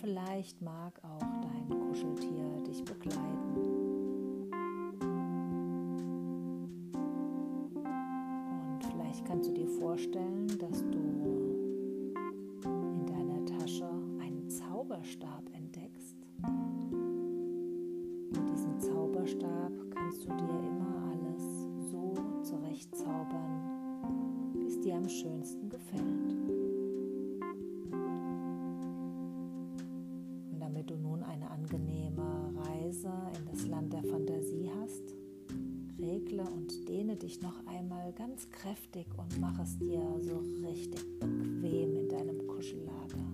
[0.00, 4.50] vielleicht mag auch dein Kuscheltier dich begleiten.
[8.72, 10.43] Und vielleicht kannst du dir vorstellen,
[38.34, 43.24] ganz kräftig und mach es dir so richtig bequem in deinem Kuschellager.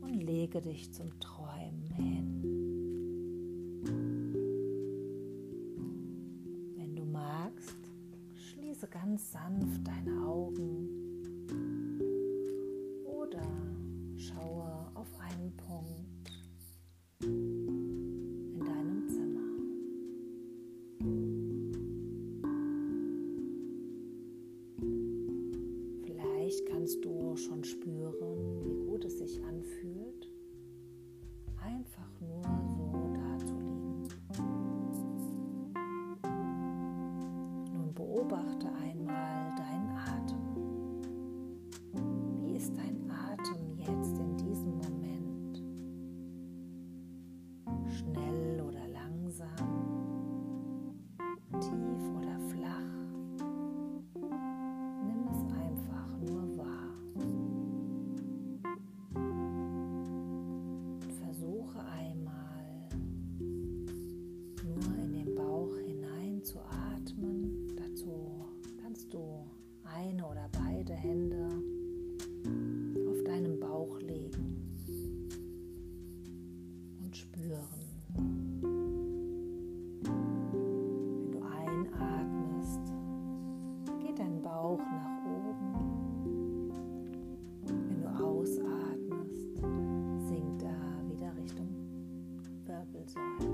[0.00, 2.42] Und lege dich zum Träumen hin.
[6.76, 7.76] Wenn du magst,
[8.34, 10.88] schließe ganz sanft deine Augen.
[13.04, 13.46] Oder
[14.16, 16.17] schaue auf einen Punkt.
[37.98, 39.67] beobachte einmal dein
[93.16, 93.47] Lord.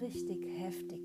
[0.00, 1.00] richtig heftig,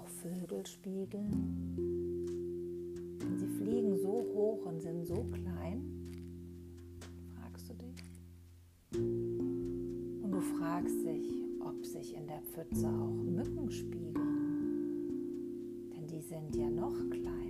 [0.00, 1.76] auch Vögel spiegeln?
[3.20, 5.82] Denn sie fliegen so hoch und sind so klein,
[7.34, 8.02] fragst du dich?
[8.92, 14.16] Und du fragst dich, ob sich in der Pfütze auch Mücken spiegeln.
[15.94, 17.49] Denn die sind ja noch kleiner.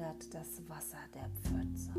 [0.00, 1.90] Erzittert das Wasser der Pfütze.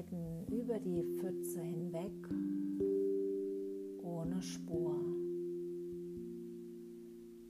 [0.00, 2.12] Gleiten über die Pfütze hinweg
[4.02, 4.96] ohne Spur.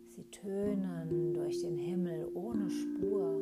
[0.08, 3.40] Sie tönen durch den Himmel ohne Spur.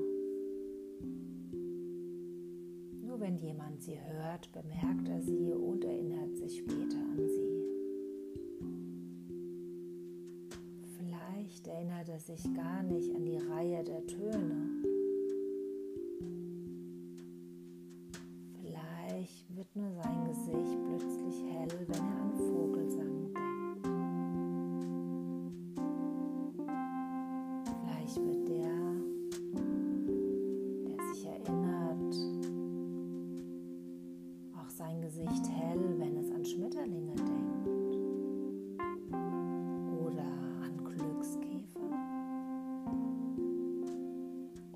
[3.03, 7.65] Nur wenn jemand sie hört, bemerkt er sie und erinnert sich später an sie.
[10.99, 14.88] Vielleicht erinnert er sich gar nicht an die Reihe der Töne.
[19.79, 23.39] Nur sein Gesicht plötzlich hell, wenn er an Vogelsang denkt.
[27.85, 28.75] Vielleicht wird der,
[30.85, 32.15] der sich erinnert,
[34.57, 37.69] auch sein Gesicht hell, wenn es an Schmetterlinge denkt.
[40.05, 40.29] Oder
[40.65, 41.91] an Glückskäfer.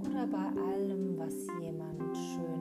[0.00, 2.51] Oder bei allem, was jemand Schönes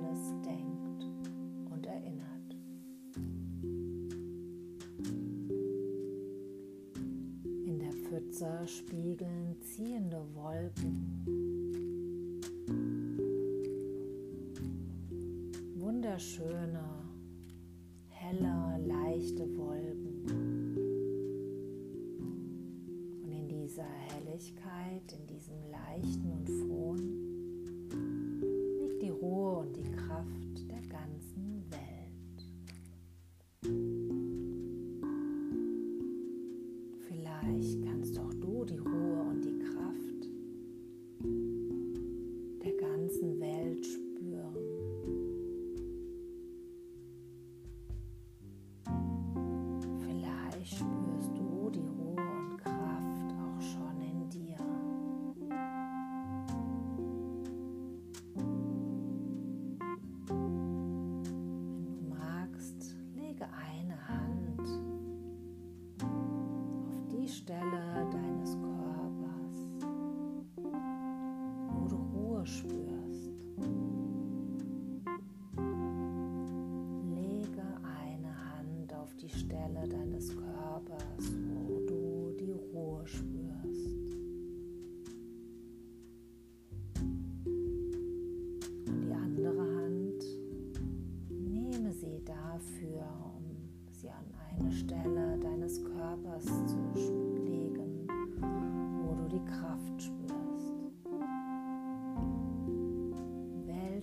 [8.71, 11.15] Wasser spiegeln ziehende Wolken.
[15.75, 16.83] Wunderschöne,
[18.07, 20.25] helle, leichte Wolken.
[23.23, 27.09] Und in dieser Helligkeit, in diesem leichten und frohen,
[28.79, 30.50] liegt die Ruhe und die Kraft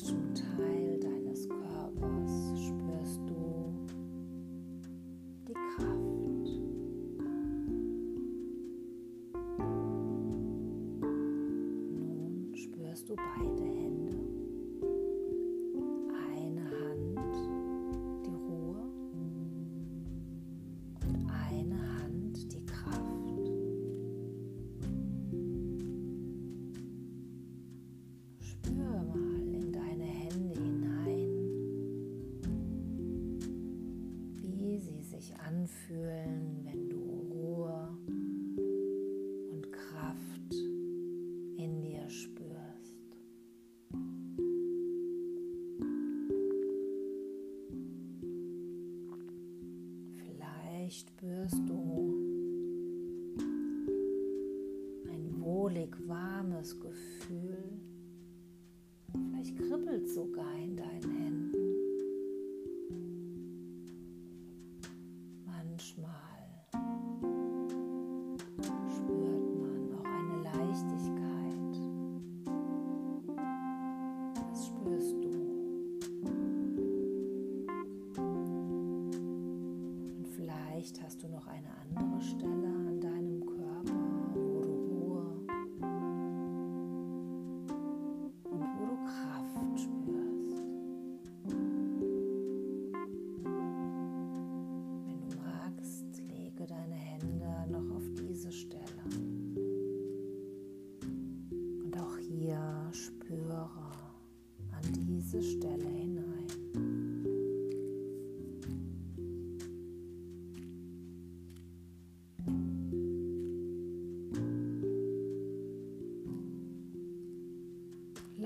[0.07, 0.48] In
[55.69, 57.63] wohlig warmes Gefühl.
[59.13, 61.53] Vielleicht kribbelt sogar in deinen Händen.
[65.45, 66.15] Manchmal
[68.97, 71.75] spürt man auch eine Leichtigkeit.
[74.51, 75.29] Das spürst du.
[80.17, 82.78] Und vielleicht hast du noch eine andere Stelle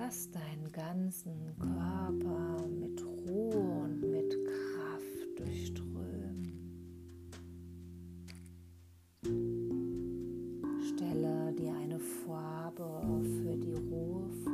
[0.05, 6.59] Lass deinen ganzen Körper mit Ruhe und mit Kraft durchströmen.
[10.81, 14.53] Stelle dir eine Farbe für die Ruhe vor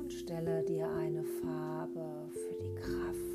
[0.00, 3.31] und stelle dir eine Farbe für die Kraft.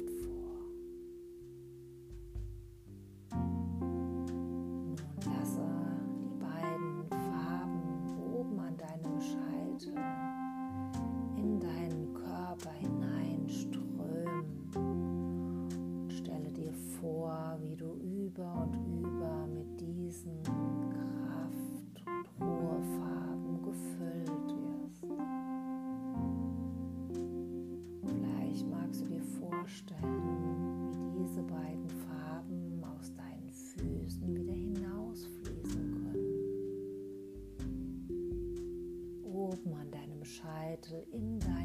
[41.14, 41.57] in that.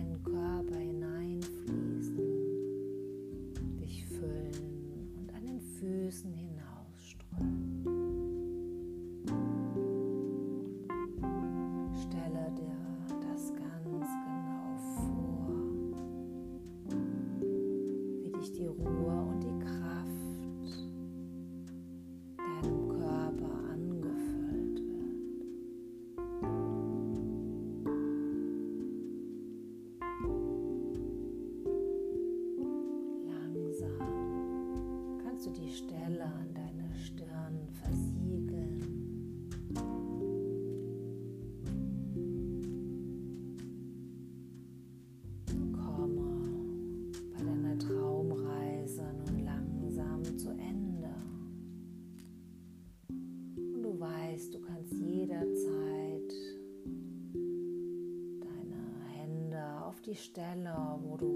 [60.23, 61.32] Stelle, wo du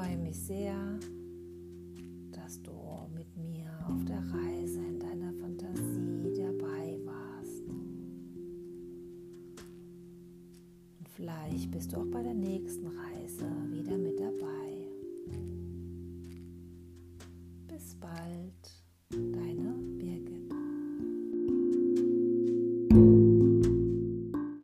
[0.00, 0.74] freue mich sehr,
[2.30, 2.72] dass du
[3.12, 7.68] mit mir auf der Reise in deiner Fantasie dabei warst.
[10.98, 13.09] Und vielleicht bist du auch bei der nächsten Reise